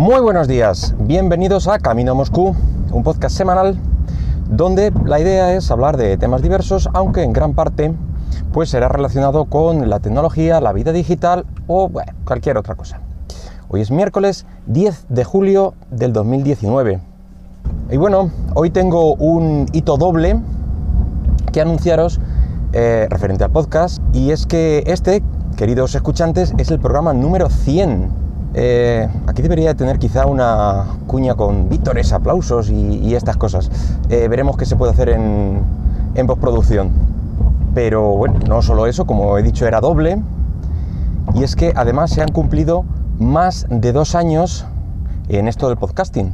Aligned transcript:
Muy 0.00 0.18
buenos 0.22 0.48
días, 0.48 0.94
bienvenidos 0.98 1.68
a 1.68 1.78
Camino 1.78 2.12
a 2.12 2.14
Moscú, 2.14 2.56
un 2.90 3.02
podcast 3.02 3.36
semanal 3.36 3.76
donde 4.48 4.94
la 5.04 5.20
idea 5.20 5.52
es 5.52 5.70
hablar 5.70 5.98
de 5.98 6.16
temas 6.16 6.40
diversos, 6.40 6.88
aunque 6.94 7.22
en 7.22 7.34
gran 7.34 7.52
parte 7.52 7.92
pues 8.50 8.70
será 8.70 8.88
relacionado 8.88 9.44
con 9.44 9.90
la 9.90 10.00
tecnología, 10.00 10.58
la 10.62 10.72
vida 10.72 10.92
digital 10.92 11.44
o 11.66 11.90
bueno, 11.90 12.14
cualquier 12.24 12.56
otra 12.56 12.76
cosa. 12.76 13.02
Hoy 13.68 13.82
es 13.82 13.90
miércoles 13.90 14.46
10 14.68 15.04
de 15.10 15.22
julio 15.24 15.74
del 15.90 16.14
2019. 16.14 16.98
Y 17.90 17.96
bueno, 17.98 18.30
hoy 18.54 18.70
tengo 18.70 19.16
un 19.16 19.66
hito 19.74 19.98
doble 19.98 20.40
que 21.52 21.60
anunciaros 21.60 22.20
eh, 22.72 23.06
referente 23.10 23.44
al 23.44 23.50
podcast 23.50 23.98
y 24.14 24.30
es 24.30 24.46
que 24.46 24.82
este, 24.86 25.22
queridos 25.58 25.94
escuchantes, 25.94 26.54
es 26.56 26.70
el 26.70 26.80
programa 26.80 27.12
número 27.12 27.50
100 27.50 28.19
eh, 28.52 29.08
aquí 29.26 29.42
debería 29.42 29.74
tener 29.74 29.98
quizá 29.98 30.26
una 30.26 30.98
cuña 31.06 31.34
con 31.36 31.68
vítores, 31.68 32.12
aplausos 32.12 32.70
y, 32.70 33.14
estas 33.14 33.36
cosas. 33.36 33.70
Eh, 34.08 34.26
veremos 34.28 34.56
qué 34.56 34.66
se 34.66 34.76
puede 34.76 34.92
hacer 34.92 35.10
en, 35.10 35.60
en, 36.14 36.26
postproducción. 36.26 36.90
Pero 37.74 38.16
bueno, 38.16 38.40
no 38.48 38.62
solo 38.62 38.86
eso, 38.86 39.06
como 39.06 39.38
he 39.38 39.42
dicho, 39.42 39.66
era 39.66 39.80
doble. 39.80 40.20
Y 41.34 41.44
es 41.44 41.54
que 41.54 41.72
además 41.76 42.10
se 42.10 42.22
han 42.22 42.32
cumplido 42.32 42.84
más 43.18 43.66
de 43.70 43.92
dos 43.92 44.14
años 44.16 44.66
en 45.28 45.46
esto 45.46 45.68
del 45.68 45.76
podcasting. 45.76 46.32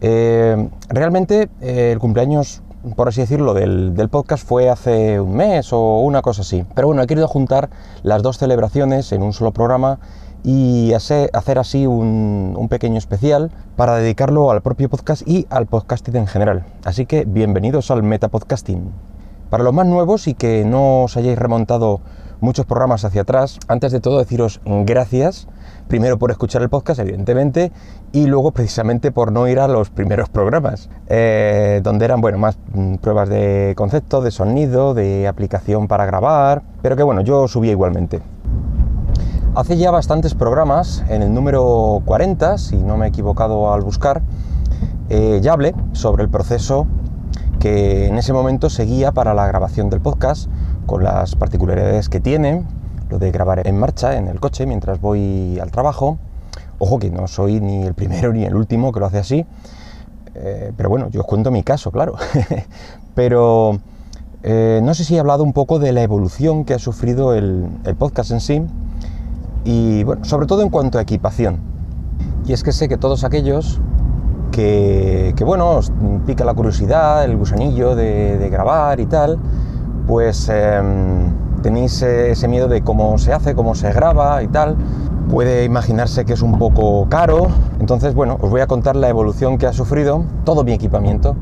Eh, 0.00 0.68
realmente 0.88 1.48
el 1.60 1.98
cumpleaños, 1.98 2.62
por 2.94 3.08
así 3.08 3.22
decirlo, 3.22 3.54
del, 3.54 3.94
del, 3.96 4.08
podcast 4.08 4.46
fue 4.46 4.68
hace 4.68 5.18
un 5.18 5.34
mes 5.34 5.72
o 5.72 6.00
una 6.00 6.22
cosa 6.22 6.42
así. 6.42 6.64
Pero 6.76 6.86
bueno, 6.86 7.02
he 7.02 7.06
querido 7.08 7.26
juntar 7.26 7.70
las 8.04 8.22
dos 8.22 8.38
celebraciones 8.38 9.10
en 9.10 9.22
un 9.22 9.32
solo 9.32 9.50
programa 9.50 9.98
y 10.44 10.92
hacer, 10.92 11.30
así 11.58 11.86
un, 11.86 12.68
pequeño 12.68 12.98
especial 12.98 13.50
para 13.76 13.96
dedicarlo 13.96 14.50
al 14.50 14.60
propio 14.60 14.88
podcast 14.88 15.26
y 15.26 15.46
al 15.48 15.66
podcasting 15.66 16.16
en 16.16 16.26
general. 16.26 16.64
Así 16.84 17.06
que 17.06 17.24
bienvenidos 17.24 17.90
al 17.90 18.02
Metapodcasting. 18.02 18.92
Para 19.48 19.64
los 19.64 19.72
más 19.72 19.86
nuevos 19.86 20.28
y 20.28 20.34
que 20.34 20.64
no 20.64 21.04
os 21.04 21.16
hayáis 21.16 21.38
remontado 21.38 22.00
muchos 22.40 22.66
programas 22.66 23.04
hacia 23.04 23.22
atrás, 23.22 23.58
antes 23.68 23.90
de 23.92 24.00
todo 24.00 24.18
deciros 24.18 24.60
gracias, 24.66 25.48
primero 25.88 26.18
por 26.18 26.30
escuchar 26.30 26.60
el 26.62 26.68
podcast, 26.68 27.00
evidentemente, 27.00 27.72
y 28.12 28.26
luego 28.26 28.52
precisamente 28.52 29.12
por 29.12 29.32
no 29.32 29.48
ir 29.48 29.60
a 29.60 29.68
los 29.68 29.88
primeros 29.88 30.28
programas, 30.28 30.90
eh, 31.06 31.80
donde 31.82 32.04
eran, 32.04 32.20
bueno, 32.20 32.38
más 32.38 32.58
mm, 32.74 32.96
pruebas 32.96 33.28
de 33.30 33.72
concepto, 33.76 34.20
de 34.20 34.30
sonido, 34.30 34.92
de 34.92 35.26
aplicación 35.26 35.88
para 35.88 36.04
grabar, 36.04 36.62
pero 36.82 36.96
que 36.96 37.02
bueno, 37.02 37.22
yo 37.22 37.48
subía 37.48 37.70
igualmente. 37.70 38.20
Hace 39.56 39.76
ya 39.76 39.92
bastantes 39.92 40.34
programas, 40.34 41.04
en 41.08 41.22
el 41.22 41.32
número 41.32 42.02
40, 42.06 42.58
si 42.58 42.76
no 42.76 42.96
me 42.96 43.06
he 43.06 43.08
equivocado 43.10 43.72
al 43.72 43.82
buscar, 43.82 44.20
eh, 45.10 45.38
ya 45.44 45.52
hablé 45.52 45.76
sobre 45.92 46.24
el 46.24 46.28
proceso 46.28 46.88
que 47.60 48.08
en 48.08 48.18
ese 48.18 48.32
momento 48.32 48.68
seguía 48.68 49.12
para 49.12 49.32
la 49.32 49.46
grabación 49.46 49.90
del 49.90 50.00
podcast, 50.00 50.48
con 50.86 51.04
las 51.04 51.36
particularidades 51.36 52.08
que 52.08 52.18
tiene, 52.18 52.64
lo 53.10 53.20
de 53.20 53.30
grabar 53.30 53.64
en 53.64 53.78
marcha, 53.78 54.16
en 54.16 54.26
el 54.26 54.40
coche, 54.40 54.66
mientras 54.66 55.00
voy 55.00 55.60
al 55.60 55.70
trabajo. 55.70 56.18
Ojo 56.80 56.98
que 56.98 57.12
no 57.12 57.28
soy 57.28 57.60
ni 57.60 57.84
el 57.84 57.94
primero 57.94 58.32
ni 58.32 58.42
el 58.44 58.56
último 58.56 58.90
que 58.90 58.98
lo 58.98 59.06
hace 59.06 59.18
así, 59.18 59.46
eh, 60.34 60.72
pero 60.76 60.88
bueno, 60.88 61.10
yo 61.10 61.20
os 61.20 61.26
cuento 61.28 61.52
mi 61.52 61.62
caso, 61.62 61.92
claro. 61.92 62.16
pero 63.14 63.78
eh, 64.42 64.80
no 64.82 64.94
sé 64.94 65.04
si 65.04 65.14
he 65.14 65.20
hablado 65.20 65.44
un 65.44 65.52
poco 65.52 65.78
de 65.78 65.92
la 65.92 66.02
evolución 66.02 66.64
que 66.64 66.74
ha 66.74 66.80
sufrido 66.80 67.36
el 67.36 67.68
podcast 67.96 68.32
en 68.32 68.40
sí 68.40 68.66
y 69.64 70.04
bueno, 70.04 70.24
sobre 70.24 70.46
todo 70.46 70.62
en 70.62 70.70
cuanto 70.70 70.98
a 70.98 71.02
equipación. 71.02 71.58
Y 72.46 72.52
es 72.52 72.62
que 72.62 72.72
sé 72.72 72.88
que 72.88 72.98
todos 72.98 73.24
aquellos 73.24 73.80
que, 74.54 75.34
bueno, 75.44 75.70
os 75.70 75.92
pica 76.26 76.44
la 76.44 76.54
curiosidad, 76.54 77.24
el 77.24 77.36
gusanillo 77.36 77.96
de, 77.96 78.48
grabar 78.50 79.00
y 79.00 79.06
tal, 79.06 79.38
pues 80.06 80.48
em, 80.48 81.32
tenéis 81.62 82.00
ese 82.02 82.46
miedo 82.46 82.68
de 82.68 82.82
cómo 82.82 83.18
se 83.18 83.32
hace, 83.32 83.54
cómo 83.54 83.74
se 83.74 83.92
graba 83.92 84.42
y 84.42 84.48
tal. 84.48 84.76
Puede 85.28 85.64
imaginarse 85.64 86.24
que 86.24 86.34
es 86.34 86.42
un 86.42 86.58
poco 86.58 87.08
caro. 87.08 87.48
Entonces, 87.80 88.14
bueno, 88.14 88.38
os 88.40 88.50
voy 88.50 88.60
a 88.60 88.66
contar 88.66 88.94
la 88.94 89.08
evolución 89.08 89.58
que 89.58 89.66
ha 89.66 89.72
sufrido 89.72 90.24
todo 90.44 90.62
mi 90.62 90.72
equipamiento. 90.72 91.34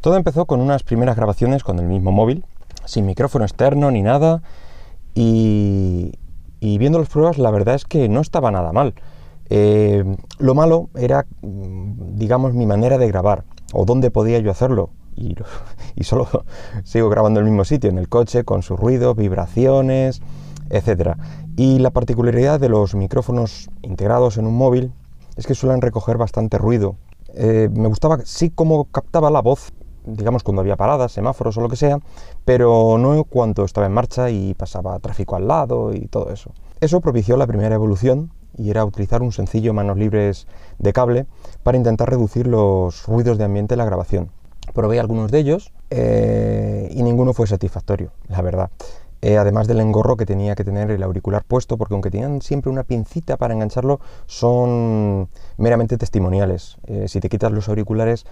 Todo 0.00 0.16
empezó 0.16 0.44
con 0.44 0.60
unas 0.60 0.82
primeras 0.82 1.16
grabaciones 1.16 1.64
con 1.64 1.78
el 1.78 1.86
mismo 1.86 2.12
móvil, 2.12 2.44
sin 2.84 3.06
micrófono 3.06 3.44
externo 3.44 3.90
ni 3.90 4.02
nada. 4.02 4.42
Y, 5.14 6.12
y 6.64 6.78
viendo 6.78 6.98
las 6.98 7.10
pruebas 7.10 7.36
la 7.36 7.50
verdad 7.50 7.74
es 7.74 7.84
que 7.84 8.08
no 8.08 8.22
estaba 8.22 8.50
nada 8.50 8.72
mal. 8.72 8.94
Eh, 9.50 10.02
lo 10.38 10.54
malo 10.54 10.88
era, 10.94 11.26
mm, 11.42 12.16
digamos, 12.16 12.54
mi 12.54 12.64
manera 12.64 12.96
de 12.96 13.06
grabar 13.06 13.44
o 13.74 13.84
dónde 13.84 14.10
podía 14.10 14.38
yo 14.38 14.50
hacerlo. 14.50 14.88
Y, 15.14 15.36
solo 16.02 16.26
sigo 16.84 17.10
grabando 17.10 17.40
en 17.40 17.46
el 17.46 17.52
mismo 17.52 17.66
sitio, 17.66 17.90
en 17.90 17.98
el 17.98 18.08
coche, 18.08 18.44
con 18.44 18.62
sus 18.62 18.80
ruidos, 18.80 19.14
vibraciones, 19.14 20.22
etc. 20.70 21.18
Y 21.54 21.80
la 21.80 21.90
particularidad 21.90 22.58
de 22.58 22.70
los 22.70 22.94
micrófonos 22.94 23.68
integrados 23.82 24.38
en 24.38 24.46
un 24.46 24.56
móvil 24.56 24.90
es 25.36 25.46
que 25.46 25.54
suelen 25.54 25.82
recoger 25.82 26.16
bastante 26.16 26.56
ruido. 26.56 26.96
Eh, 27.34 27.68
me 27.70 27.88
gustaba, 27.88 28.20
sí, 28.24 28.48
cómo 28.48 28.86
captaba 28.86 29.30
la 29.30 29.42
voz, 29.42 29.74
digamos, 30.04 30.42
cuando 30.42 30.60
había 30.60 30.76
paradas, 30.76 31.12
semáforos 31.12 31.56
o 31.56 31.60
lo 31.60 31.68
que 31.68 31.76
sea, 31.76 31.98
pero 32.44 32.98
no 32.98 33.24
cuando 33.24 33.64
estaba 33.64 33.86
en 33.86 33.92
marcha 33.92 34.30
y 34.30 34.54
pasaba 34.54 34.98
tráfico 34.98 35.36
al 35.36 35.48
lado 35.48 35.92
y 35.94 36.06
todo 36.06 36.30
eso. 36.30 36.50
Eso 36.80 37.00
propició 37.00 37.36
la 37.36 37.46
primera 37.46 37.74
evolución 37.74 38.30
y 38.56 38.70
era 38.70 38.84
utilizar 38.84 39.22
un 39.22 39.32
sencillo 39.32 39.72
manos 39.72 39.96
libres 39.96 40.46
de 40.78 40.92
cable 40.92 41.26
para 41.62 41.76
intentar 41.76 42.10
reducir 42.10 42.46
los 42.46 43.06
ruidos 43.06 43.38
de 43.38 43.44
ambiente 43.44 43.74
en 43.74 43.78
la 43.78 43.84
grabación. 43.84 44.30
Probé 44.72 45.00
algunos 45.00 45.30
de 45.30 45.38
ellos 45.38 45.72
eh, 45.90 46.88
y 46.92 47.02
ninguno 47.02 47.32
fue 47.32 47.46
satisfactorio, 47.46 48.12
la 48.28 48.42
verdad. 48.42 48.70
Eh, 49.22 49.38
además 49.38 49.66
del 49.66 49.80
engorro 49.80 50.18
que 50.18 50.26
tenía 50.26 50.54
que 50.54 50.64
tener 50.64 50.90
el 50.90 51.02
auricular 51.02 51.44
puesto, 51.44 51.78
porque 51.78 51.94
aunque 51.94 52.10
tenían 52.10 52.42
siempre 52.42 52.70
una 52.70 52.84
pincita 52.84 53.38
para 53.38 53.54
engancharlo, 53.54 53.98
son 54.26 55.30
meramente 55.56 55.96
testimoniales. 55.96 56.76
Eh, 56.86 57.06
si 57.08 57.20
te 57.20 57.30
quitas 57.30 57.50
los 57.50 57.70
auriculares, 57.70 58.26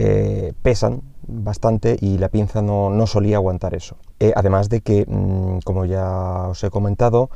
eh, 0.00 0.52
pesan 0.62 1.02
bastante 1.26 1.96
y 2.00 2.18
la 2.18 2.28
pinza 2.28 2.62
no, 2.62 3.06
solía 3.08 3.36
aguantar 3.36 3.74
eso. 3.74 3.96
Eh, 4.20 4.32
además 4.36 4.68
de 4.68 4.80
que, 4.80 5.04
mm, 5.08 5.58
como 5.64 5.84
ya 5.86 6.46
os 6.48 6.62
he 6.62 6.70
comentado, 6.70 7.30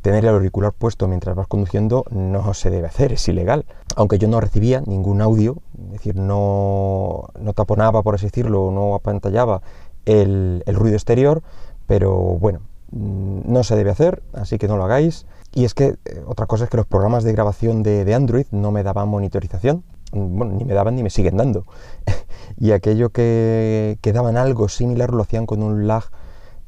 tener 0.00 0.24
el 0.24 0.30
auricular 0.30 0.72
puesto 0.72 1.08
mientras 1.08 1.34
vas 1.34 1.48
conduciendo 1.48 2.04
no 2.10 2.54
se 2.54 2.70
debe 2.70 2.86
hacer, 2.86 3.12
es 3.12 3.28
ilegal. 3.28 3.64
Aunque 3.96 4.18
yo 4.18 4.28
no 4.28 4.40
recibía 4.40 4.80
ningún 4.86 5.22
audio, 5.22 5.56
es 5.86 5.92
decir, 5.92 6.14
no, 6.14 7.30
no 7.40 7.52
taponaba, 7.52 8.02
por 8.04 8.14
así 8.14 8.26
decirlo, 8.26 8.70
no 8.70 8.94
apantallaba 8.94 9.62
el, 10.04 10.62
ruido 10.68 10.94
exterior, 10.94 11.42
pero 11.88 12.14
bueno, 12.14 12.60
mm, 12.92 13.40
no 13.52 13.64
se 13.64 13.74
debe 13.74 13.90
hacer, 13.90 14.22
así 14.34 14.56
que 14.58 14.68
no 14.68 14.76
lo 14.76 14.84
hagáis. 14.84 15.26
Y 15.52 15.64
es 15.64 15.74
que 15.74 15.96
eh, 16.04 16.22
otra 16.28 16.46
cosa 16.46 16.64
es 16.64 16.70
que 16.70 16.76
los 16.76 16.86
programas 16.86 17.24
de 17.24 17.32
grabación 17.32 17.82
de 17.82 18.14
Android 18.14 18.46
no 18.52 18.70
me 18.70 18.84
daban 18.84 19.08
monitorización, 19.08 19.82
bueno, 20.14 20.52
ni 20.52 20.64
me 20.64 20.74
daban 20.74 20.94
ni 20.96 21.02
me 21.02 21.10
siguen 21.10 21.36
dando. 21.36 21.64
y 22.58 22.72
aquello 22.72 23.10
que, 23.10 23.98
que, 24.00 24.12
daban 24.12 24.36
algo 24.36 24.68
similar 24.68 25.12
lo 25.12 25.22
hacían 25.22 25.46
con 25.46 25.62
un 25.62 25.86
lag 25.86 26.04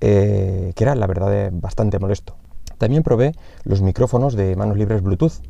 eh, 0.00 0.72
que 0.74 0.84
era, 0.84 0.94
la 0.94 1.06
verdad, 1.06 1.50
bastante 1.52 1.98
molesto. 1.98 2.36
También 2.78 3.02
probé 3.02 3.32
los 3.64 3.80
micrófonos 3.80 4.34
de 4.34 4.54
manos 4.56 4.76
libres 4.76 5.02
Bluetooth, 5.02 5.40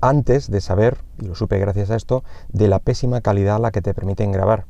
antes 0.00 0.50
de 0.50 0.60
saber, 0.60 0.98
y 1.18 1.26
lo 1.26 1.34
supe 1.34 1.58
gracias 1.58 1.90
a 1.90 1.96
esto, 1.96 2.22
de 2.50 2.68
la 2.68 2.80
pésima 2.80 3.22
calidad 3.22 3.56
a 3.56 3.60
la 3.60 3.70
que 3.70 3.80
te 3.80 3.94
permiten 3.94 4.32
grabar, 4.32 4.66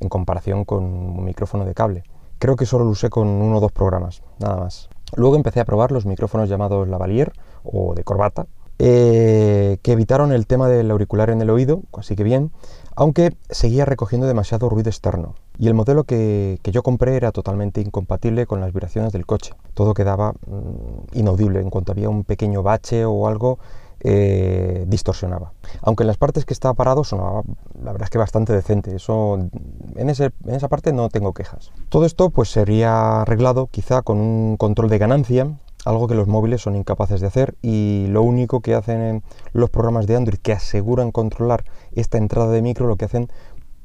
en 0.00 0.08
comparación 0.08 0.64
con 0.64 0.84
un 0.84 1.24
micrófono 1.24 1.66
de 1.66 1.74
cable. 1.74 2.04
Creo 2.38 2.56
que 2.56 2.64
solo 2.64 2.84
lo 2.84 2.90
usé 2.90 3.10
con 3.10 3.28
uno 3.28 3.58
o 3.58 3.60
dos 3.60 3.72
programas, 3.72 4.22
nada 4.38 4.56
más. 4.56 4.88
Luego 5.14 5.36
empecé 5.36 5.60
a 5.60 5.66
probar 5.66 5.92
los 5.92 6.06
micrófonos 6.06 6.48
llamados 6.48 6.88
lavalier 6.88 7.32
o 7.62 7.94
de 7.94 8.04
corbata, 8.04 8.46
eh, 8.82 9.76
que 9.82 9.92
evitaron 9.92 10.32
el 10.32 10.46
tema 10.46 10.66
del 10.66 10.90
auricular 10.90 11.28
en 11.28 11.42
el 11.42 11.50
oído, 11.50 11.82
así 11.92 12.16
que 12.16 12.24
bien, 12.24 12.50
aunque 12.96 13.36
seguía 13.50 13.84
recogiendo 13.84 14.26
demasiado 14.26 14.70
ruido 14.70 14.88
externo. 14.88 15.34
Y 15.58 15.68
el 15.68 15.74
modelo 15.74 16.04
que, 16.04 16.58
yo 16.64 16.82
compré 16.82 17.14
era 17.16 17.30
totalmente 17.30 17.82
incompatible 17.82 18.46
con 18.46 18.62
las 18.62 18.72
vibraciones 18.72 19.12
del 19.12 19.26
coche. 19.26 19.52
Todo 19.74 19.92
quedaba 19.92 20.32
mm, 20.32 21.18
inaudible. 21.18 21.60
En 21.60 21.68
cuanto 21.68 21.92
había 21.92 22.08
un 22.08 22.24
pequeño 22.24 22.62
bache 22.62 23.04
o 23.04 23.28
algo, 23.28 23.58
eh, 24.02 24.86
distorsionaba. 24.88 25.52
Aunque 25.82 26.04
en 26.04 26.06
las 26.06 26.16
partes 26.16 26.46
que 26.46 26.54
estaba 26.54 26.72
parado 26.72 27.04
sonaba, 27.04 27.42
la 27.84 27.92
verdad 27.92 28.04
es 28.06 28.10
que 28.10 28.16
bastante 28.16 28.54
decente. 28.54 28.96
Eso, 28.96 29.34
en, 29.34 29.50
en 29.96 30.08
esa 30.08 30.68
parte 30.68 30.94
no 30.94 31.10
tengo 31.10 31.34
quejas. 31.34 31.70
Todo 31.90 32.06
esto 32.06 32.30
pues 32.30 32.48
sería 32.48 33.20
arreglado 33.20 33.66
quizá 33.66 34.00
con 34.00 34.22
un 34.22 34.56
control 34.56 34.88
de 34.88 34.96
ganancia 34.96 35.54
algo 35.84 36.08
que 36.08 36.14
los 36.14 36.26
móviles 36.26 36.60
son 36.60 36.76
incapaces 36.76 37.20
de 37.20 37.26
hacer 37.26 37.54
y 37.62 38.06
lo 38.08 38.22
único 38.22 38.60
que 38.60 38.74
hacen 38.74 39.00
en 39.00 39.22
los 39.52 39.70
programas 39.70 40.06
de 40.06 40.16
Android 40.16 40.38
que 40.38 40.52
aseguran 40.52 41.10
controlar 41.10 41.64
esta 41.92 42.18
entrada 42.18 42.50
de 42.50 42.62
micro, 42.62 42.86
lo 42.86 42.96
que 42.96 43.06
hacen, 43.06 43.28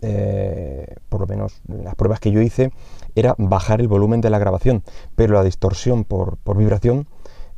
eh, 0.02 0.96
por 1.10 1.22
lo 1.22 1.28
menos 1.28 1.62
las 1.68 1.96
pruebas 1.96 2.20
que 2.20 2.32
yo 2.32 2.42
hice, 2.42 2.72
era 3.16 3.36
bajar 3.38 3.82
el 3.82 3.88
volumen 3.88 4.22
de 4.22 4.30
la 4.30 4.40
grabación, 4.40 4.84
pero 5.16 5.34
la 5.34 5.44
distorsión 5.44 6.04
por, 6.04 6.38
vibración 6.58 7.08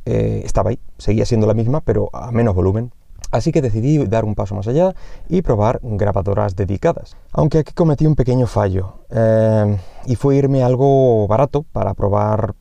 eh, 0.06 0.42
estaba 0.44 0.70
ahí, 0.70 0.78
seguía 0.98 1.26
siendo 1.26 1.46
la 1.46 1.54
misma, 1.54 1.80
pero 1.80 2.10
a 2.12 2.30
menos 2.30 2.54
volumen. 2.54 2.92
Así 3.30 3.52
que 3.52 3.60
decidí 3.60 3.98
dar 4.06 4.24
un 4.24 4.34
paso 4.34 4.54
más 4.54 4.66
allá 4.68 4.94
y 5.28 5.42
probar 5.42 5.80
grabadoras 5.82 6.56
dedicadas. 6.56 7.16
Aunque 7.32 7.58
aquí 7.58 7.74
cometí 7.74 8.06
un 8.06 8.14
pequeño 8.14 8.46
fallo 8.46 9.00
eh, 9.10 9.76
y 10.06 10.16
fue 10.16 10.36
irme 10.36 10.62
algo 10.62 11.26
barato 11.28 11.62
para 11.72 11.92
probar, 11.92 12.54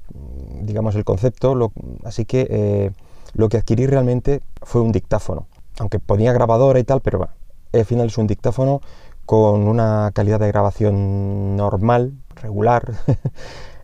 digamos, 0.68 0.96
el 0.96 1.04
concepto. 1.04 1.72
así 2.04 2.26
que 2.26 2.48
eh, 2.50 2.92
lo 3.34 3.50
que 3.50 3.58
adquirí 3.58 3.88
realmente 3.88 4.42
fue 4.62 4.82
un 4.82 4.92
dictáfono. 4.92 5.48
Aunque 5.80 6.00
ponía 6.00 6.34
grabadora 6.34 6.80
y 6.80 6.84
tal, 6.84 7.02
pero 7.02 7.28
al 7.74 7.86
final 7.86 8.08
es 8.08 8.18
un 8.18 8.28
dictáfono 8.28 8.82
con 9.26 9.68
una 9.68 10.12
calidad 10.14 10.40
de 10.40 10.48
grabación 10.48 11.56
normal, 11.56 12.14
regular. 12.36 12.94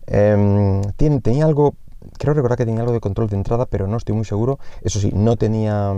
Em, 0.06 0.82
tenía 1.22 1.46
algo, 1.46 1.76
creo 2.20 2.34
recordar 2.34 2.58
que 2.58 2.66
tenía 2.66 2.82
algo 2.82 2.92
de 2.92 3.00
control 3.00 3.30
de 3.30 3.38
entrada, 3.38 3.66
pero 3.68 3.88
no 3.88 3.96
estoy 3.96 4.14
muy 4.14 4.26
seguro. 4.26 4.60
Eso 4.82 5.00
sí, 5.00 5.12
no 5.16 5.38
tenía 5.38 5.96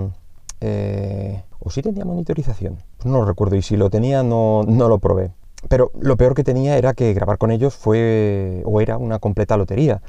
eh, 0.62 1.44
¿O 1.60 1.70
si 1.70 1.82
tenía 1.82 2.06
monitorización? 2.06 2.78
Pues 2.98 3.12
no 3.12 3.20
lo 3.20 3.26
recuerdo 3.26 3.56
y 3.56 3.62
si 3.62 3.76
lo 3.76 3.90
tenía 3.90 4.22
no, 4.22 4.64
no 4.68 4.88
lo 4.88 5.00
probé. 5.00 5.32
Pero 5.68 5.92
lo 6.00 6.16
peor 6.16 6.36
que 6.36 6.44
tenía 6.44 6.78
era 6.78 6.94
que 6.94 7.14
grabar 7.14 7.40
con 7.40 7.50
ellos 7.50 7.74
fue 7.74 8.62
o 8.66 8.82
era 8.82 8.98
una 8.98 9.18
completa 9.18 9.58
lotería. 9.58 10.02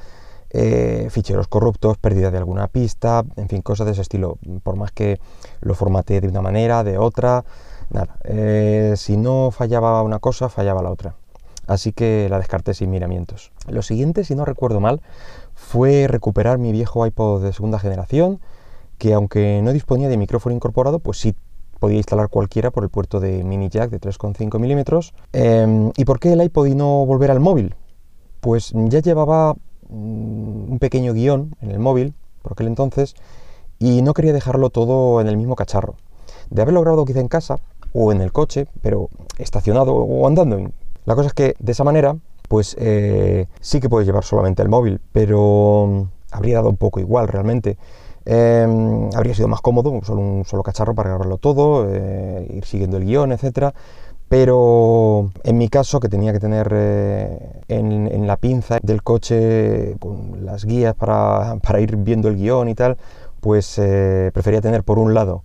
Eh, 0.59 1.09
ficheros 1.11 1.49
corruptos, 1.49 1.99
pérdida 1.99 2.31
de 2.31 2.39
alguna 2.39 2.67
pista, 2.69 3.23
en 3.37 3.47
fin, 3.47 3.61
cosas 3.61 3.85
de 3.85 3.93
ese 3.93 4.01
estilo. 4.01 4.39
Por 4.63 4.77
más 4.77 4.91
que 4.91 5.21
lo 5.61 5.75
formateé 5.75 6.23
de 6.23 6.29
una 6.29 6.41
manera, 6.41 6.83
de 6.83 6.97
otra, 6.97 7.45
nada. 7.91 8.17
Eh, 8.25 8.95
si 8.97 9.19
no 9.19 9.51
fallaba 9.51 10.01
una 10.03 10.19
cosa, 10.19 10.49
fallaba 10.49 10.83
la 10.83 10.91
otra. 10.91 11.15
Así 11.67 11.93
que 11.93 12.29
la 12.31 12.39
descarté 12.39 12.73
sin 12.73 12.89
miramientos. 12.89 13.53
Lo 13.69 13.83
siguiente, 13.83 14.25
si 14.25 14.35
no 14.35 14.47
recuerdo 14.47 14.81
mal, 14.81 15.03
fue 15.53 16.07
recuperar 16.09 16.57
mi 16.57 16.73
viejo 16.73 17.05
iPod 17.05 17.43
de 17.43 17.53
segunda 17.53 17.79
generación, 17.79 18.41
que 18.97 19.13
aunque 19.13 19.61
no 19.63 19.75
disponía 19.75 20.09
de 20.09 20.17
micrófono 20.17 20.57
incorporado, 20.57 21.01
pues 21.01 21.19
sí 21.19 21.35
podía 21.81 21.99
instalar 21.99 22.31
cualquiera 22.31 22.71
por 22.71 22.83
el 22.83 22.89
puerto 22.89 23.21
de 23.21 23.45
mini 23.45 23.69
jack 23.69 23.91
de 23.91 24.01
3,5 24.01 24.59
milímetros. 24.59 25.13
Em, 25.35 25.93
¿Y 25.99 26.07
por 26.07 26.19
qué 26.19 26.33
el 26.33 26.43
iPod 26.43 26.67
y 26.69 26.75
no 26.75 27.05
volver 27.05 27.31
al 27.31 27.41
móvil? 27.41 27.75
Pues 28.41 28.73
ya 28.75 29.01
llevaba 29.01 29.55
un 29.89 30.79
pequeño 30.81 31.13
guion 31.13 31.55
en 31.61 31.71
el 31.71 31.79
móvil 31.79 32.15
por 32.43 32.53
aquel 32.53 32.67
entonces 32.67 33.15
y 33.79 34.03
no 34.03 34.15
quería 34.15 34.33
dejarlo 34.33 34.71
todo 34.71 35.21
en 35.21 35.29
el 35.29 35.37
mismo 35.37 35.57
cacharro. 35.57 35.97
De 36.51 36.63
haberlo 36.63 36.81
grabado 36.81 37.05
quizá 37.05 37.21
en 37.21 37.29
casa 37.29 37.59
o 37.93 38.13
en 38.13 38.21
el 38.21 38.33
coche, 38.33 38.67
pero 38.83 39.09
estacionado 39.39 39.95
o 39.95 40.27
andando. 40.27 40.71
La 41.05 41.15
cosa 41.15 41.29
es 41.29 41.35
que 41.35 41.55
de 41.59 41.73
esa 41.73 41.85
manera, 41.85 42.17
pues 42.49 42.77
eh, 42.79 43.47
sí 43.61 43.81
que 43.81 43.89
puedes 43.89 44.07
llevar 44.07 44.25
solamente 44.25 44.63
el 44.63 44.69
móvil, 44.69 45.01
pero 45.13 45.87
mm, 45.89 46.03
habría 46.33 46.57
dado 46.57 46.71
un 46.71 46.77
poco 46.77 47.01
igual 47.01 47.29
realmente. 47.29 47.79
Em, 48.25 49.09
habría 49.15 49.35
sido 49.35 49.47
más 49.47 49.61
cómodo, 49.61 50.01
solo 50.03 50.21
un 50.21 50.45
solo 50.45 50.65
cacharro 50.65 50.95
para 50.95 51.11
grabarlo 51.11 51.39
todo, 51.39 51.87
eh, 51.89 52.51
ir 52.55 52.65
siguiendo 52.65 52.97
el 52.97 53.05
guion, 53.05 53.33
etcétera. 53.33 53.73
Pero 54.29 55.31
en 55.45 55.59
mi 55.59 55.69
caso, 55.69 56.01
que 56.01 56.09
tenía 56.09 56.33
que 56.33 56.41
tener 56.41 56.69
eh, 56.73 57.63
en, 57.69 58.27
la 58.27 58.37
pinza 58.37 58.79
del 58.83 59.03
coche 59.03 59.97
con 60.01 60.45
las 60.45 60.65
guías 60.65 60.95
para, 60.95 61.81
ir 61.81 61.97
viendo 61.97 62.29
el 62.29 62.37
guion 62.37 62.69
y 62.69 62.75
tal, 62.75 62.97
pues 63.41 63.79
eh, 63.79 64.31
prefería 64.35 64.61
tener 64.61 64.83
por 64.83 64.99
un 64.99 65.15
lado 65.15 65.45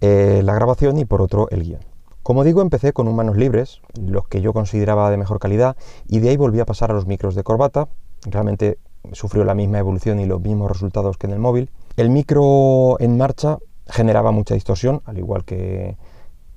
la 0.00 0.54
grabación 0.54 0.98
y 0.98 1.04
por 1.04 1.20
otro 1.20 1.48
el 1.50 1.64
guion. 1.64 1.80
Como 2.26 2.42
digo, 2.42 2.60
empecé 2.60 2.92
con 2.92 3.06
un 3.06 3.14
manos 3.14 3.36
libres, 3.36 3.80
los 3.94 4.26
que 4.26 4.40
yo 4.40 4.52
consideraba 4.52 5.12
de 5.12 5.16
mejor 5.16 5.38
calidad, 5.38 5.76
y 6.08 6.18
de 6.18 6.30
ahí 6.30 6.36
volví 6.36 6.58
a 6.58 6.64
pasar 6.64 6.90
a 6.90 6.94
los 6.94 7.06
micros 7.06 7.36
de 7.36 7.44
corbata. 7.44 7.86
Realmente 8.22 8.78
sufrió 9.12 9.44
la 9.44 9.54
misma 9.54 9.78
evolución 9.78 10.18
y 10.18 10.26
los 10.26 10.40
mismos 10.40 10.72
resultados 10.72 11.18
que 11.18 11.28
en 11.28 11.34
el 11.34 11.38
móvil. 11.38 11.70
El 11.96 12.10
micro 12.10 12.98
en 12.98 13.16
marcha 13.16 13.58
generaba 13.86 14.32
mucha 14.32 14.54
distorsión, 14.54 15.02
al 15.04 15.18
igual 15.18 15.44
que, 15.44 15.96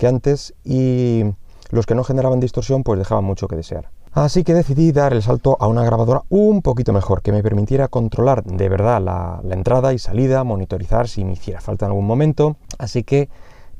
antes, 0.02 0.56
y 0.64 1.24
los 1.70 1.86
que 1.86 1.96
no 1.96 2.04
generaban 2.04 2.40
distorsión 2.40 2.84
pues 2.84 3.00
dejaban 3.00 3.24
mucho 3.24 3.48
que 3.48 3.56
desear. 3.56 3.90
Así 4.12 4.44
que 4.44 4.54
decidí 4.54 4.92
dar 4.92 5.14
el 5.14 5.22
salto 5.22 5.56
a 5.60 5.68
una 5.68 5.84
grabadora 5.84 6.24
un 6.30 6.62
poquito 6.62 6.94
mejor, 6.94 7.22
que 7.22 7.32
me 7.32 7.44
permitiera 7.44 7.88
controlar 7.88 8.44
de 8.44 8.70
verdad 8.70 9.02
la, 9.02 9.42
entrada 9.54 9.94
y 9.94 10.00
salida, 10.00 10.44
monitorizar 10.44 11.08
si 11.08 11.24
me 11.24 11.34
hiciera 11.34 11.62
falta 11.62 11.86
en 11.86 11.92
algún 11.92 12.08
momento. 12.08 12.58
Así 12.80 13.04
que 13.04 13.30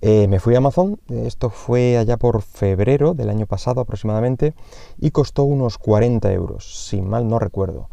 eh, 0.02 0.28
me 0.28 0.40
fui 0.40 0.54
a 0.56 0.60
Amazon, 0.60 1.00
esto 1.10 1.50
fue 1.50 1.98
allá 1.98 2.18
por 2.18 2.42
febrero 2.42 3.14
del 3.16 3.30
año 3.30 3.48
pasado 3.48 3.82
aproximadamente, 3.82 4.54
y 5.00 5.12
costó 5.12 5.44
unos 5.44 5.78
40 5.78 6.32
euros, 6.32 6.88
si 6.88 7.02
mal 7.02 7.28
no 7.28 7.40
recuerdo. 7.40 7.90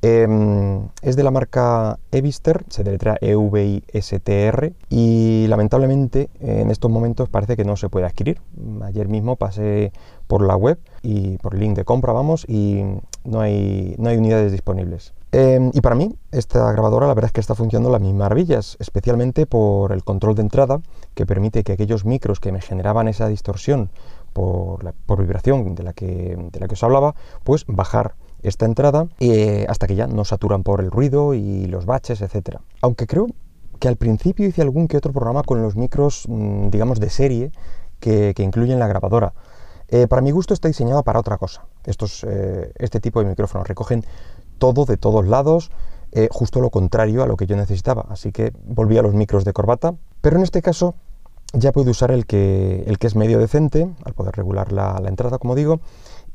Em, 0.00 0.88
es 1.02 1.16
de 1.16 1.24
la 1.24 1.32
marca 1.32 1.98
Evister, 2.12 2.64
se 2.68 2.84
deletrea 2.84 3.16
E-V-I-S-T-R 3.20 4.74
y 4.88 5.46
lamentablemente 5.48 6.30
en 6.40 6.70
estos 6.70 6.88
momentos 6.88 7.28
parece 7.28 7.56
que 7.56 7.64
no 7.64 7.76
se 7.76 7.88
puede 7.88 8.06
adquirir. 8.06 8.40
Ayer 8.84 9.08
mismo 9.08 9.34
pasé 9.34 9.92
por 10.28 10.46
la 10.46 10.54
web 10.54 10.78
y 11.02 11.38
por 11.38 11.54
el 11.54 11.60
link 11.60 11.76
de 11.76 11.84
compra, 11.84 12.12
vamos, 12.12 12.44
y 12.48 12.84
no 13.24 13.40
hay, 13.40 13.96
no 13.98 14.08
hay 14.08 14.16
unidades 14.18 14.52
disponibles. 14.52 15.14
Em, 15.32 15.70
y 15.74 15.80
para 15.80 15.94
mí, 15.94 16.14
esta 16.30 16.70
grabadora 16.72 17.06
la 17.06 17.14
verdad 17.14 17.28
es 17.28 17.32
que 17.32 17.40
está 17.40 17.54
funcionando 17.54 17.90
las 17.90 18.00
mismas 18.00 18.20
maravillas, 18.20 18.76
especialmente 18.78 19.46
por 19.46 19.92
el 19.92 20.04
control 20.04 20.36
de 20.36 20.42
entrada 20.42 20.80
que 21.14 21.26
permite 21.26 21.64
que 21.64 21.72
aquellos 21.72 22.04
micros 22.04 22.40
que 22.40 22.52
me 22.52 22.60
generaban 22.60 23.08
esa 23.08 23.26
distorsión 23.26 23.90
por, 24.32 24.84
la, 24.84 24.92
por 25.06 25.20
vibración 25.20 25.74
de 25.74 25.82
la, 25.82 25.92
que, 25.92 26.36
de 26.52 26.60
la 26.60 26.68
que 26.68 26.74
os 26.74 26.82
hablaba, 26.82 27.14
pues 27.44 27.64
bajar 27.66 28.14
esta 28.42 28.66
entrada 28.66 29.08
eh, 29.20 29.66
hasta 29.68 29.86
que 29.86 29.94
ya 29.94 30.06
no 30.06 30.24
saturan 30.24 30.62
por 30.62 30.80
el 30.80 30.90
ruido 30.90 31.34
y 31.34 31.66
los 31.66 31.86
baches, 31.86 32.20
etcétera. 32.20 32.60
Aunque 32.82 33.06
creo 33.06 33.26
que 33.78 33.88
al 33.88 33.96
principio 33.96 34.46
hice 34.46 34.62
algún 34.62 34.88
que 34.88 34.96
otro 34.96 35.12
programa 35.12 35.42
con 35.42 35.62
los 35.62 35.76
micros, 35.76 36.24
mm, 36.28 36.70
digamos, 36.70 37.00
de 37.00 37.10
serie 37.10 37.52
que, 38.00 38.34
incluyen 38.38 38.78
la 38.78 38.88
grabadora. 38.88 39.34
Eh, 39.88 40.06
para 40.06 40.22
mi 40.22 40.30
gusto 40.30 40.54
está 40.54 40.68
diseñado 40.68 41.02
para 41.02 41.18
otra 41.18 41.38
cosa. 41.38 41.66
Estos, 41.84 42.24
eh, 42.28 42.72
este 42.76 43.00
tipo 43.00 43.20
de 43.20 43.26
micrófonos 43.26 43.66
recogen 43.66 44.04
todo 44.58 44.84
de 44.84 44.96
todos 44.96 45.26
lados, 45.26 45.70
justo 46.30 46.60
lo 46.60 46.70
contrario 46.70 47.22
a 47.22 47.26
lo 47.26 47.36
que 47.36 47.46
yo 47.46 47.54
necesitaba. 47.54 48.06
Así 48.08 48.32
que 48.32 48.52
volví 48.64 48.96
a 48.98 49.02
los 49.02 49.14
micros 49.14 49.44
de 49.44 49.52
corbata. 49.52 49.94
Pero 50.20 50.36
en 50.36 50.42
este 50.42 50.62
caso 50.62 50.94
ya 51.52 51.70
puedo 51.70 51.90
usar 51.90 52.10
el 52.10 52.26
que, 52.26 52.82
el 52.86 52.98
que 52.98 53.06
es 53.06 53.14
medio 53.14 53.38
decente, 53.38 53.88
al 54.04 54.14
poder 54.14 54.34
regular 54.34 54.72
la, 54.72 54.98
la 55.00 55.08
entrada, 55.08 55.38
como 55.38 55.54
digo. 55.54 55.80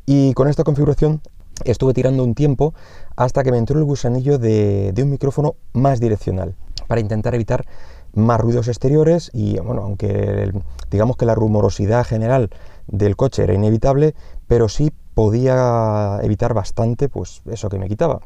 Y 0.06 0.34
con 0.34 0.48
esta 0.48 0.64
configuración 0.64 1.22
estuve 1.65 1.94
tirando 1.94 2.24
un 2.24 2.36
tiempo 2.36 2.74
hasta 3.15 3.44
que 3.44 3.51
me 3.51 3.57
entró 3.57 3.77
el 3.80 3.86
gusanillo 3.86 4.38
de, 4.38 4.94
un 4.98 5.10
micrófono 5.10 5.56
más 5.74 6.00
direccional 6.00 6.56
para 6.88 7.01
intentar 7.01 7.36
evitar 7.36 7.65
más 8.13 8.39
ruidos 8.39 8.68
exteriores 8.68 9.31
y 9.33 9.57
bueno, 9.60 9.81
aunque 9.81 10.51
digamos 10.92 11.18
que 11.18 11.25
la 11.25 11.36
rumorosidad 11.36 12.06
general 12.06 12.49
del 12.88 13.16
coche 13.16 13.44
era 13.44 13.54
inevitable, 13.54 14.14
pero 14.47 14.69
sí 14.69 14.92
podía 15.14 16.19
evitar 16.21 16.54
bastante 16.54 17.09
pues 17.09 17.42
eso 17.49 17.69
que 17.69 17.80
me 17.80 17.88
quitaba. 17.88 18.19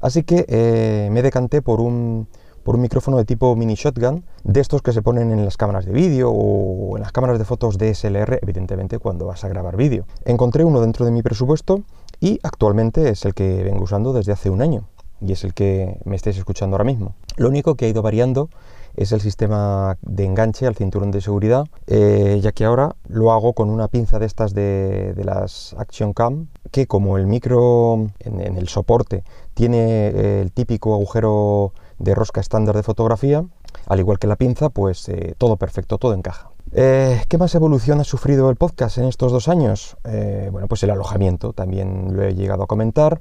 Así 0.00 0.22
que 0.22 0.46
eh, 0.48 1.08
me 1.10 1.22
decanté 1.22 1.62
por 1.62 1.80
un, 1.80 2.28
por 2.64 2.76
un 2.76 2.80
micrófono 2.80 3.18
de 3.18 3.24
tipo 3.24 3.54
mini 3.54 3.74
shotgun, 3.74 4.24
de 4.42 4.60
estos 4.60 4.82
que 4.82 4.92
se 4.92 5.02
ponen 5.02 5.30
en 5.30 5.44
las 5.44 5.56
cámaras 5.56 5.84
de 5.84 5.92
vídeo 5.92 6.30
o 6.30 6.96
en 6.96 7.02
las 7.02 7.12
cámaras 7.12 7.38
de 7.38 7.44
fotos 7.44 7.78
DSLR, 7.78 8.38
evidentemente 8.42 8.98
cuando 8.98 9.26
vas 9.26 9.44
a 9.44 9.48
grabar 9.48 9.76
vídeo. 9.76 10.06
Encontré 10.24 10.64
uno 10.64 10.80
dentro 10.80 11.04
de 11.04 11.12
mi 11.12 11.22
presupuesto 11.22 11.82
y 12.24 12.40
actualmente 12.42 13.10
es 13.10 13.26
el 13.26 13.34
que 13.34 13.62
vengo 13.64 13.84
usando 13.84 14.14
desde 14.14 14.32
hace 14.32 14.48
un 14.48 14.62
año 14.62 14.84
y 15.20 15.32
es 15.32 15.44
el 15.44 15.52
que 15.52 16.00
me 16.06 16.16
estáis 16.16 16.38
escuchando 16.38 16.74
ahora 16.74 16.84
mismo. 16.84 17.14
Lo 17.36 17.50
único 17.50 17.74
que 17.74 17.84
ha 17.84 17.88
ido 17.88 18.00
variando 18.00 18.48
es 18.96 19.12
el 19.12 19.20
sistema 19.20 19.98
de 20.00 20.24
enganche 20.24 20.66
al 20.66 20.74
cinturón 20.74 21.10
de 21.10 21.20
seguridad, 21.20 21.66
eh, 21.86 22.40
ya 22.42 22.52
que 22.52 22.64
ahora 22.64 22.96
lo 23.08 23.30
hago 23.30 23.52
con 23.52 23.68
una 23.68 23.88
pinza 23.88 24.18
de 24.18 24.24
estas 24.24 24.54
de, 24.54 25.12
las 25.22 25.76
Action 25.76 26.14
Cam, 26.14 26.46
que 26.70 26.86
como 26.86 27.18
el 27.18 27.26
micro 27.26 28.06
en, 28.20 28.40
el 28.40 28.68
soporte 28.68 29.22
tiene 29.52 30.06
eh, 30.06 30.40
el 30.40 30.50
típico 30.50 30.94
agujero 30.94 31.74
de 31.98 32.14
rosca 32.14 32.40
estándar 32.40 32.74
de 32.74 32.84
fotografía, 32.84 33.44
al 33.86 34.00
igual 34.00 34.18
que 34.18 34.28
la 34.28 34.36
pinza, 34.36 34.70
pues 34.70 35.10
eh, 35.10 35.34
todo 35.36 35.56
perfecto, 35.58 35.98
todo 35.98 36.14
encaja. 36.14 36.53
Eh, 36.76 37.22
¿Qué 37.28 37.38
más 37.38 37.54
evolución 37.54 38.00
ha 38.00 38.04
sufrido 38.04 38.50
el 38.50 38.56
podcast 38.56 38.98
en 38.98 39.04
estos 39.04 39.30
dos 39.30 39.46
años? 39.46 39.96
Eh, 40.02 40.48
bueno, 40.50 40.66
pues 40.66 40.82
el 40.82 40.90
alojamiento, 40.90 41.52
también 41.52 42.16
lo 42.16 42.24
he 42.24 42.34
llegado 42.34 42.64
a 42.64 42.66
comentar. 42.66 43.20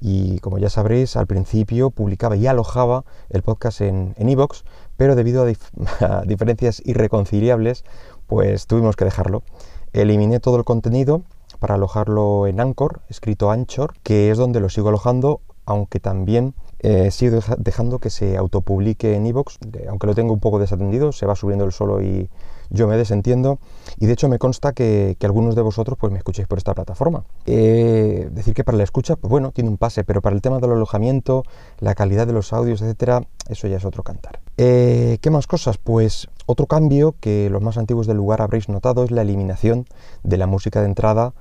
Y 0.00 0.38
como 0.38 0.56
ya 0.56 0.70
sabréis, 0.70 1.14
al 1.16 1.26
principio 1.26 1.90
publicaba 1.90 2.34
y 2.36 2.46
alojaba 2.46 3.04
el 3.28 3.42
podcast 3.42 3.82
en 3.82 4.14
Evox, 4.16 4.64
pero 4.96 5.16
debido 5.16 5.44
a, 6.00 6.22
diferencias 6.22 6.80
irreconciliables, 6.82 7.84
pues 8.26 8.66
tuvimos 8.66 8.96
que 8.96 9.04
dejarlo. 9.04 9.42
Eliminé 9.92 10.40
todo 10.40 10.56
el 10.56 10.64
contenido 10.64 11.20
para 11.58 11.74
alojarlo 11.74 12.46
en 12.46 12.58
Anchor, 12.58 13.02
escrito 13.10 13.50
Anchor, 13.50 13.92
que 14.02 14.30
es 14.30 14.38
donde 14.38 14.60
lo 14.60 14.70
sigo 14.70 14.88
alojando, 14.88 15.42
aunque 15.66 16.00
también 16.00 16.54
eh, 16.78 17.10
sigo 17.10 17.40
dejando 17.58 17.98
que 17.98 18.08
se 18.08 18.38
autopublique 18.38 19.14
en 19.14 19.26
Evox, 19.26 19.58
aunque 19.90 20.06
lo 20.06 20.14
tengo 20.14 20.32
un 20.32 20.40
poco 20.40 20.58
desatendido, 20.58 21.12
se 21.12 21.26
va 21.26 21.36
subiendo 21.36 21.66
el 21.66 21.72
solo 21.72 22.00
y 22.00 22.30
yo 22.70 22.86
me 22.88 22.96
desentiendo 22.96 23.58
y 23.98 24.06
de 24.06 24.12
hecho 24.12 24.28
me 24.28 24.38
consta 24.38 24.72
que, 24.72 25.16
algunos 25.22 25.54
de 25.54 25.62
vosotros 25.62 25.98
pues 25.98 26.12
me 26.12 26.18
escuchéis 26.18 26.48
por 26.48 26.58
esta 26.58 26.74
plataforma. 26.74 27.24
Eh, 27.46 28.28
decir 28.32 28.54
que 28.54 28.64
para 28.64 28.78
la 28.78 28.84
escucha, 28.84 29.16
pues 29.16 29.30
bueno, 29.30 29.52
tiene 29.52 29.70
un 29.70 29.76
pase, 29.76 30.04
pero 30.04 30.22
para 30.22 30.34
el 30.34 30.42
tema 30.42 30.58
del 30.58 30.72
alojamiento, 30.72 31.44
la 31.80 31.94
calidad 31.94 32.26
de 32.26 32.32
los 32.32 32.52
audios, 32.52 32.80
etcétera, 32.80 33.22
eso 33.48 33.68
ya 33.68 33.76
es 33.76 33.84
otro 33.84 34.02
cantar. 34.02 34.40
Eh, 34.56 35.18
¿Qué 35.20 35.30
más 35.30 35.46
cosas? 35.46 35.78
Pues 35.78 36.28
otro 36.46 36.66
cambio 36.66 37.14
que 37.20 37.50
los 37.50 37.62
más 37.62 37.76
antiguos 37.76 38.06
del 38.06 38.16
lugar 38.16 38.40
habréis 38.42 38.68
notado 38.68 39.04
es 39.04 39.10
la 39.10 39.22
eliminación 39.22 39.84
de 40.22 40.38
la 40.38 40.46
música 40.46 40.80
de 40.80 40.86
entrada 40.86 41.34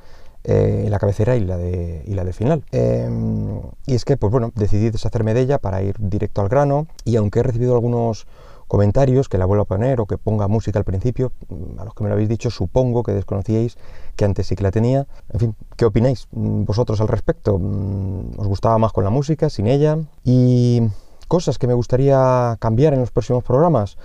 eh, 0.50 0.88
la 0.90 0.98
cabecera 0.98 1.36
y 1.36 1.42
la 1.42 1.58
de, 1.58 2.04
y 2.06 2.14
la 2.14 2.24
de 2.24 2.32
final. 2.32 2.64
Em, 2.72 3.60
y 3.86 3.96
es 3.96 4.06
que, 4.06 4.16
pues 4.16 4.32
bueno, 4.32 4.54
decidí 4.56 4.90
deshacerme 4.90 5.34
de 5.34 5.42
ella 5.42 5.58
para 5.58 5.82
ir 5.82 5.98
directo 6.00 6.40
al 6.40 6.48
grano 6.48 6.88
y 7.04 7.18
aunque 7.18 7.40
he 7.40 7.44
recibido 7.44 7.74
algunos 7.74 8.28
comentarios 8.68 9.30
que 9.30 9.38
la 9.38 9.46
vuelva 9.46 9.64
a 9.64 9.66
poner 9.66 10.02
o 10.02 10.06
que 10.06 10.18
ponga 10.18 10.48
música 10.48 10.80
al 10.80 10.86
principio, 10.86 11.32
a 11.78 11.86
los 11.86 11.94
que 11.94 12.04
me 12.04 12.10
lo 12.10 12.14
habéis 12.14 12.30
dicho 12.30 12.50
supongo 12.50 13.04
que 13.04 13.14
desconocíais 13.14 13.78
que 14.16 14.26
antes 14.26 14.48
sí 14.48 14.56
que 14.56 14.64
la 14.64 14.72
tenía. 14.72 15.08
En 15.30 15.40
fin, 15.40 15.56
¿qué 15.76 15.86
opináis 15.86 16.28
vosotros 16.32 17.00
al 17.02 17.08
respecto? 17.08 17.56
¿Os 17.56 18.48
gustaba 18.48 18.78
más 18.78 18.92
con 18.92 19.04
la 19.04 19.10
música, 19.10 19.50
sin 19.50 19.68
ella? 19.68 19.98
Y 20.24 20.82
cosas 21.28 21.58
que 21.58 21.68
me 21.68 21.74
gustaría 21.74 22.58
cambiar 22.60 22.94
en 22.94 23.00
los 23.00 23.12
próximos 23.12 23.44
programas. 23.44 23.98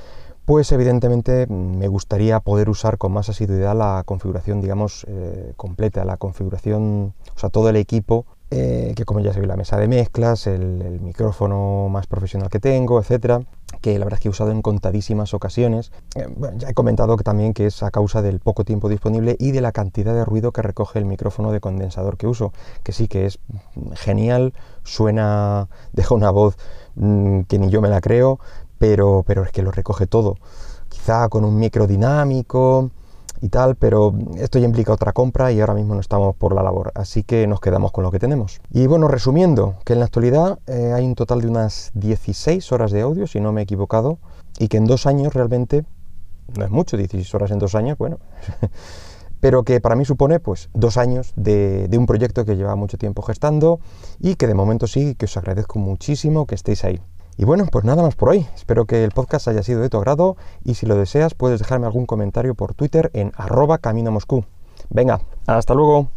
Pues 0.45 0.73
evidentemente 0.73 1.47
me 1.47 1.87
gustaría 1.87 2.41
poder 2.41 2.69
usar 2.69 2.99
con 2.99 3.13
más 3.13 3.29
asiduidad 3.29 3.77
la 3.77 4.03
configuración, 4.05 4.61
digamos, 4.61 5.07
eh, 5.09 5.53
completa, 5.57 6.05
la 6.05 6.17
configuración, 6.17 7.15
o 7.35 7.39
sea, 7.39 7.49
todo 7.49 7.69
el 7.69 7.77
equipo, 7.77 8.27
eh, 8.51 8.93
que 8.97 9.05
como 9.05 9.21
ya 9.21 9.33
sabéis, 9.33 9.49
la 9.49 9.57
mesa 9.57 9.77
de 9.77 9.87
mezclas, 9.87 10.49
el, 10.49 11.01
micrófono 11.01 11.89
más 11.89 12.09
profesional 12.09 12.51
que 12.51 12.59
tengo, 12.59 12.99
etcétera, 12.99 13.41
que 13.83 13.99
la 13.99 14.07
verdad 14.07 14.19
es 14.19 14.23
que 14.23 14.29
he 14.29 14.31
usado 14.31 14.53
en 14.53 14.63
contadísimas 14.63 15.35
ocasiones. 15.35 15.93
Eh, 16.15 16.27
ya 16.57 16.71
he 16.71 16.75
comentado 16.75 17.17
que 17.17 17.25
también 17.25 17.53
que 17.53 17.67
es 17.67 17.83
a 17.83 17.91
causa 17.91 18.23
del 18.23 18.41
poco 18.41 18.65
tiempo 18.65 18.89
disponible 18.89 19.37
y 19.39 19.51
de 19.51 19.61
la 19.61 19.73
cantidad 19.73 20.15
de 20.15 20.25
ruido 20.25 20.53
que 20.53 20.63
recoge 20.63 20.99
el 20.99 21.05
micrófono 21.05 21.53
de 21.53 21.61
condensador 21.61 22.17
que 22.17 22.27
uso, 22.27 22.53
que 22.83 22.93
sí 22.93 23.09
que 23.09 23.27
es 23.27 23.39
genial, 23.95 24.55
suena, 24.85 25.69
deja 25.93 26.15
una 26.15 26.31
voz 26.31 26.57
mm, 26.95 27.43
que 27.43 27.59
ni 27.59 27.69
yo 27.69 27.83
me 27.83 27.89
la 27.89 28.01
creo, 28.01 28.39
pero, 28.79 29.25
pero 29.27 29.43
es 29.43 29.51
que 29.51 29.63
lo 29.63 29.73
recoge 29.73 30.07
todo. 30.07 30.37
Quizá 30.89 31.29
con 31.29 31.45
un 31.45 31.59
micro 31.59 31.87
dinámico 31.87 32.91
y 33.43 33.49
tal, 33.49 33.75
pero 33.75 34.15
esto 34.37 34.61
ya 34.61 34.67
implica 34.67 34.93
otra 34.93 35.13
compra 35.13 35.51
y 35.51 35.61
ahora 35.61 35.75
mismo 35.75 35.95
no 35.95 36.01
estamos 36.01 36.37
por 36.37 36.55
la 36.55 36.63
labor, 36.63 36.93
así 36.95 37.25
que 37.25 37.49
nos 37.49 37.61
quedamos 37.61 37.91
con 37.91 38.05
lo 38.05 38.13
que 38.13 38.21
tenemos. 38.21 38.61
Y 38.71 38.87
bueno, 38.87 39.09
resumiendo, 39.09 39.75
que 39.85 39.95
en 39.95 39.99
la 39.99 40.05
actualidad 40.05 40.61
eh, 40.69 40.93
hay 40.95 41.05
un 41.05 41.17
total 41.17 41.41
de 41.41 41.49
unas 41.49 41.91
16 41.95 42.71
horas 42.71 42.93
de 42.93 43.01
audio, 43.01 43.27
si 43.27 43.41
no 43.41 43.53
me 43.53 43.61
he 43.61 43.65
equivocado, 43.65 44.19
y 44.61 44.69
que 44.69 44.77
en 44.77 44.85
dos 44.85 45.07
años 45.07 45.35
realmente, 45.35 45.85
no 46.57 46.65
es 46.65 46.71
mucho, 46.71 46.97
16 46.97 47.35
horas 47.35 47.51
en 47.51 47.59
dos 47.59 47.75
años, 47.75 47.99
bueno, 47.99 48.21
pero 49.41 49.65
que 49.65 49.81
para 49.81 49.97
mí 49.97 50.05
supone 50.05 50.39
pues 50.39 50.71
dos 50.73 50.97
años 50.97 51.33
de, 51.35 51.89
de 51.89 51.99
un 51.99 52.07
proyecto 52.07 52.45
que 52.45 52.55
lleva 52.55 52.77
mucho 52.77 52.97
tiempo 52.97 53.23
gestando 53.23 53.81
y 54.21 54.37
que 54.37 54.47
de 54.47 54.55
momento 54.55 54.87
sí, 54.87 55.17
que 55.17 55.25
os 55.25 55.37
agradezco 55.37 55.81
muchísimo 55.81 56.47
que 56.47 56.55
estéis 56.55 56.85
ahí. 56.85 57.01
Y 57.37 57.45
bueno, 57.45 57.67
pues 57.71 57.85
nada 57.85 58.03
más 58.03 58.15
por 58.15 58.29
hoy. 58.29 58.47
Espero 58.55 58.85
que 58.85 59.05
el 59.05 59.11
podcast 59.11 59.49
haya 59.49 59.63
sido 59.63 59.81
de 59.81 59.89
tu 59.89 59.97
agrado 59.97 60.37
y 60.65 60.75
si 60.75 60.87
lo 60.87 60.97
deseas 60.97 61.35
puedes 61.35 61.59
dejarme 61.59 61.87
algún 61.87 62.07
comentario 62.07 62.55
por 62.55 62.75
Twitter 62.75 63.11
en 63.15 63.33
arroba 63.37 63.79
camino 63.79 64.11
Moscú. 64.11 64.45
Venga, 64.91 65.21
hasta 65.47 65.75
luego. 65.75 66.13